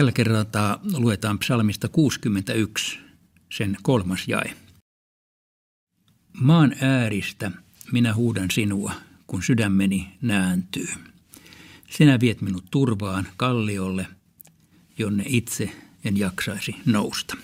Tällä 0.00 0.12
kertaa 0.12 0.80
luetaan 0.92 1.38
psalmista 1.38 1.88
61, 1.88 2.98
sen 3.52 3.76
kolmas 3.82 4.28
jae. 4.28 4.56
Maan 6.32 6.74
ääristä 6.80 7.50
minä 7.92 8.14
huudan 8.14 8.50
sinua, 8.50 8.92
kun 9.26 9.42
sydämeni 9.42 10.08
nääntyy. 10.22 10.88
Sinä 11.90 12.20
viet 12.20 12.40
minut 12.40 12.64
turvaan 12.70 13.28
kalliolle, 13.36 14.06
jonne 14.98 15.24
itse 15.26 15.72
en 16.04 16.16
jaksaisi 16.16 16.76
nousta. 16.86 17.36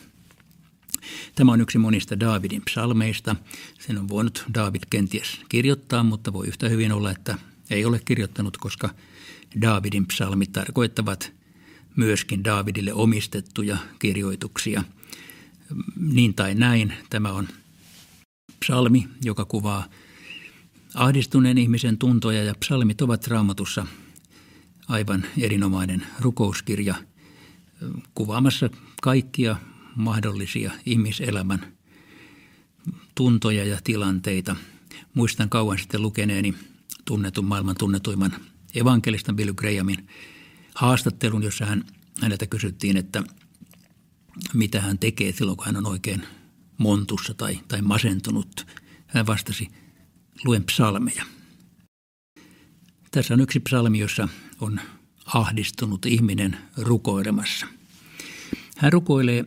Tämä 1.35 1.53
on 1.53 1.61
yksi 1.61 1.79
monista 1.79 2.21
Daavidin 2.21 2.63
psalmeista. 2.65 3.37
Sen 3.79 3.99
on 3.99 4.09
voinut 4.09 4.45
Daavid 4.55 4.83
kenties 4.91 5.41
kirjoittaa, 5.49 6.03
mutta 6.03 6.33
voi 6.33 6.47
yhtä 6.47 6.69
hyvin 6.69 6.93
olla, 6.93 7.11
että 7.11 7.39
ei 7.71 7.85
ole 7.85 8.01
kirjoittanut, 8.05 8.57
koska 8.57 8.91
Daavidin 9.61 10.07
psalmit 10.07 10.53
tarkoittavat 10.53 11.36
myöskin 11.97 12.45
Daavidille 12.45 12.93
omistettuja 12.93 13.77
kirjoituksia. 13.99 14.83
Niin 15.97 16.35
tai 16.35 16.55
näin, 16.55 16.93
tämä 17.11 17.33
on 17.33 17.49
psalmi, 18.61 19.09
joka 19.25 19.45
kuvaa 19.45 19.87
ahdistuneen 20.95 21.59
ihmisen 21.59 21.99
tuntoja 21.99 22.45
ja 22.45 22.55
psalmit 22.61 23.03
ovat 23.03 23.27
raamatussa 23.27 23.87
aivan 24.89 25.27
erinomainen 25.39 26.07
rukouskirja 26.21 26.95
kuvaamassa 28.15 28.71
kaikkia 29.03 29.57
mahdollisia 29.97 30.73
ihmiselämän 30.87 31.73
tuntoja 33.15 33.65
ja 33.65 33.79
tilanteita. 33.85 34.57
Muistan 35.15 35.49
kauan 35.49 35.79
sitten 35.79 36.03
lukeneeni 36.03 36.55
tunnetun 37.05 37.45
maailman 37.45 37.77
tunnetuimman 37.79 38.33
evankelista 38.75 39.33
Bill 39.33 39.53
Grahamin 39.53 40.09
haastattelun, 40.77 41.43
jossa 41.43 41.67
hän, 41.67 41.85
häneltä 42.23 42.47
kysyttiin, 42.47 42.97
että 42.97 43.23
mitä 44.55 44.81
hän 44.81 44.99
tekee 44.99 45.33
silloin, 45.33 45.57
kun 45.57 45.67
hän 45.67 45.77
on 45.77 45.87
oikein 45.87 46.27
montussa 46.79 47.35
tai, 47.35 47.61
tai 47.69 47.83
masentunut. 47.83 48.67
Hän 49.07 49.27
vastasi, 49.27 49.69
luen 50.45 50.65
psalmeja. 50.65 51.25
Tässä 53.11 53.35
on 53.35 53.41
yksi 53.41 53.61
psalmi, 53.61 53.99
jossa 53.99 54.29
on 54.61 54.81
ahdistunut 55.27 56.07
ihminen 56.07 56.59
rukoilemassa. 56.77 57.67
Hän 58.77 58.93
rukoilee 58.93 59.45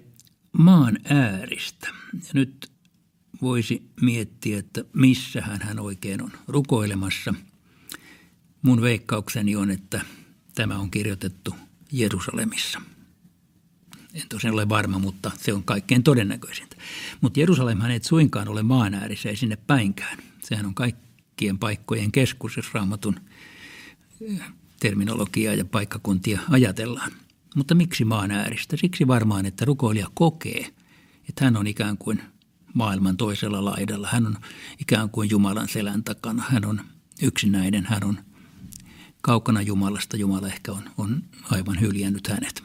maan 0.51 0.97
ääristä. 1.03 1.89
Ja 2.13 2.29
nyt 2.33 2.71
voisi 3.41 3.91
miettiä, 4.01 4.59
että 4.59 4.83
missä 4.93 5.41
hän 5.41 5.79
oikein 5.79 6.23
on 6.23 6.31
rukoilemassa. 6.47 7.33
Mun 8.61 8.81
veikkaukseni 8.81 9.55
on, 9.55 9.71
että 9.71 10.01
tämä 10.59 10.79
on 10.79 10.91
kirjoitettu 10.91 11.55
Jerusalemissa. 11.91 12.81
En 14.13 14.23
tosiaan 14.29 14.53
ole 14.53 14.69
varma, 14.69 14.99
mutta 14.99 15.31
se 15.37 15.53
on 15.53 15.63
kaikkein 15.63 16.03
todennäköisintä. 16.03 16.75
Mutta 17.21 17.39
Jerusalemhan 17.39 17.91
ei 17.91 17.99
suinkaan 18.03 18.47
ole 18.47 18.63
maan 18.63 18.93
äärissä, 18.93 19.29
ei 19.29 19.35
sinne 19.35 19.55
päinkään. 19.55 20.17
Sehän 20.43 20.65
on 20.65 20.75
kaikkien 20.75 21.59
paikkojen 21.59 22.11
keskus, 22.11 22.57
jos 22.57 22.73
raamatun 22.73 23.19
terminologiaa 24.79 25.53
ja 25.53 25.65
paikkakuntia 25.65 26.39
ajatellaan. 26.49 27.11
Mutta 27.55 27.75
miksi 27.75 28.05
maan 28.05 28.31
ääristä? 28.31 28.77
Siksi 28.77 29.07
varmaan, 29.07 29.45
että 29.45 29.65
rukoilija 29.65 30.07
kokee, 30.13 30.73
että 31.29 31.45
hän 31.45 31.57
on 31.57 31.67
ikään 31.67 31.97
kuin 31.97 32.21
maailman 32.73 33.17
toisella 33.17 33.65
laidalla. 33.65 34.09
Hän 34.11 34.27
on 34.27 34.37
ikään 34.79 35.09
kuin 35.09 35.29
Jumalan 35.29 35.69
selän 35.69 36.03
takana. 36.03 36.43
Hän 36.49 36.65
on 36.65 36.81
yksinäinen, 37.21 37.85
hän 37.85 38.03
on 38.03 38.28
kaukana 39.21 39.61
Jumalasta. 39.61 40.17
Jumala 40.17 40.47
ehkä 40.47 40.71
on, 40.71 40.89
on 40.97 41.23
aivan 41.43 41.79
hyljännyt 41.79 42.27
hänet. 42.27 42.63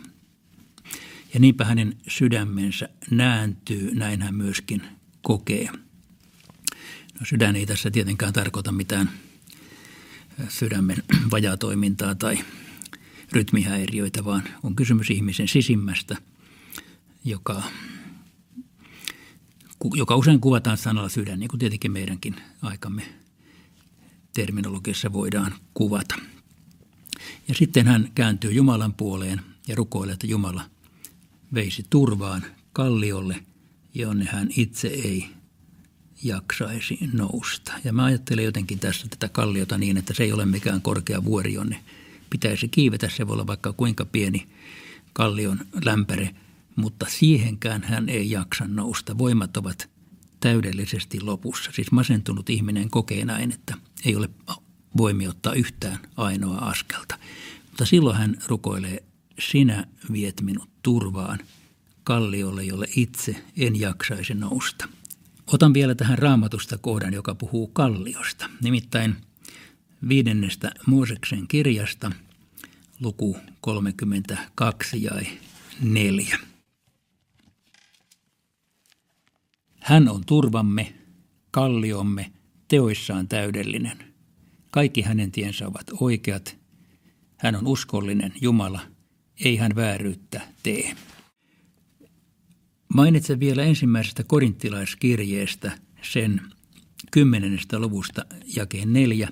Ja 1.35 1.41
niinpä 1.41 1.65
hänen 1.65 1.97
sydämensä 2.09 2.89
nääntyy, 3.11 3.95
näin 3.95 4.23
hän 4.23 4.35
myöskin 4.35 4.83
kokee. 5.23 5.69
No 7.21 7.27
sydän 7.27 7.57
ei 7.57 7.67
tässä 7.67 7.91
tietenkään 7.91 8.33
tarkoita 8.33 8.73
mitään 8.73 9.11
sydämen 10.49 11.03
vajatoimintaa 11.31 12.15
tai 12.15 12.39
rytmihäiriöitä, 13.33 14.25
vaan 14.25 14.43
on 14.63 14.77
kysymys 14.77 15.11
ihmisen 15.11 15.49
sisimmästä, 15.49 16.17
joka, 17.25 17.63
joka 19.95 20.17
usein 20.17 20.41
kuvataan 20.41 20.77
sanalla 20.77 21.09
sydän, 21.09 21.41
niin 21.41 21.49
kuin 21.49 21.61
tietenkin 21.61 21.93
meidänkin 21.93 22.37
aikamme 22.63 23.03
terminologiassa 24.35 25.13
voidaan 25.13 25.55
kuvata. 25.75 26.15
Ja 27.49 27.55
sitten 27.55 27.87
hän 27.87 28.11
kääntyy 28.15 28.53
Jumalan 28.53 28.93
puoleen 28.93 29.41
ja 29.69 29.75
rukoilee, 29.75 30.13
että 30.13 30.27
Jumala 30.27 30.65
veisi 31.55 31.87
turvaan 31.91 32.45
kalliolle, 32.73 33.45
jonne 33.95 34.25
hän 34.25 34.49
itse 34.57 34.89
ei 34.89 35.27
jaksaisi 36.23 36.99
nousta. 37.13 37.73
Ja 37.85 37.93
mä 37.93 38.05
ajattelen 38.05 38.45
jotenkin 38.45 38.79
tässä 38.79 39.07
tätä 39.09 39.29
kalliota 39.29 39.79
niin, 39.79 39.97
että 39.97 40.15
se 40.15 40.25
ei 40.25 40.33
ole 40.33 40.47
mikään 40.47 40.83
korkea 40.83 41.25
vuori, 41.25 41.55
jonne 41.55 41.81
pitäisi 42.31 42.69
kiivetä. 42.69 43.09
Se 43.09 43.27
voi 43.27 43.35
olla 43.35 43.47
vaikka 43.47 43.73
kuinka 43.73 44.05
pieni 44.05 44.47
kallion 45.13 45.59
lämpäre, 45.85 46.35
mutta 46.77 47.07
siihenkään 47.09 47.83
hän 47.83 48.09
ei 48.09 48.31
jaksa 48.31 48.65
nousta. 48.69 49.19
Voimat 49.19 49.57
ovat 49.57 49.91
täydellisesti 50.41 51.21
lopussa. 51.21 51.73
Siis 51.73 51.93
masentunut 51.93 52.51
ihminen 52.51 52.91
kokee 52.91 53.25
näin, 53.25 53.53
että 53.53 53.75
ei 54.05 54.17
ole 54.17 54.29
voimi 54.97 55.29
ottaa 55.29 55.53
yhtään 55.55 55.99
ainoa 56.17 56.59
askelta. 56.59 57.19
Mutta 57.67 57.87
silloin 57.87 58.17
hän 58.17 58.37
rukoilee, 58.47 59.05
sinä 59.39 59.87
viet 60.13 60.41
minut 60.41 60.69
turvaan 60.83 61.39
kalliolle, 62.05 62.65
jolle 62.65 62.87
itse 62.97 63.45
en 63.57 63.81
jaksaisi 63.81 64.35
nousta. 64.35 64.89
Otan 65.47 65.75
vielä 65.75 65.95
tähän 65.95 66.19
raamatusta 66.19 66.79
kohdan, 66.79 67.15
joka 67.15 67.35
puhuu 67.35 67.67
kalliosta. 67.67 68.51
Nimittäin 68.63 69.17
viidennestä 70.09 70.71
Mooseksen 70.87 71.49
kirjasta, 71.49 72.13
luku 73.01 73.37
32 73.61 75.03
ja 75.03 75.11
4. 75.83 76.39
Hän 79.81 80.09
on 80.09 80.23
turvamme, 80.27 80.95
kalliomme, 81.51 82.33
teoissaan 82.69 83.29
täydellinen. 83.29 84.14
Kaikki 84.75 85.03
hänen 85.03 85.33
tiensä 85.33 85.67
ovat 85.67 85.87
oikeat. 86.01 86.57
Hän 87.39 87.57
on 87.57 87.67
uskollinen 87.67 88.33
Jumala, 88.41 88.81
ei 89.45 89.57
hän 89.57 89.77
vääryyttä 89.77 90.41
tee. 90.63 90.97
Mainitsen 92.95 93.41
vielä 93.41 93.63
ensimmäisestä 93.63 94.25
korinttilaiskirjeestä 94.25 95.79
sen 96.03 96.41
kymmenennestä 97.11 97.79
luvusta 97.79 98.25
jakeen 98.57 98.93
neljä, 98.93 99.29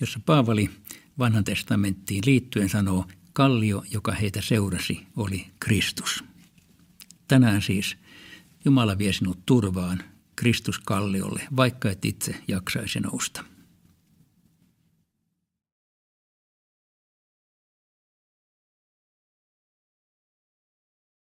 jossa 0.00 0.20
Paavali 0.26 0.70
vanhan 1.18 1.44
testamenttiin 1.44 2.22
liittyen 2.26 2.68
sanoo, 2.68 3.06
kallio, 3.32 3.84
joka 3.90 4.12
heitä 4.12 4.40
seurasi, 4.40 5.06
oli 5.16 5.46
Kristus. 5.60 6.24
Tänään 7.28 7.62
siis 7.62 7.96
Jumala 8.64 8.98
vie 8.98 9.12
sinut 9.12 9.46
turvaan 9.46 10.04
Kristuskalliolle, 10.36 11.48
vaikka 11.56 11.90
et 11.90 12.04
itse 12.04 12.34
jaksaisi 12.48 13.00
nousta. 13.00 13.51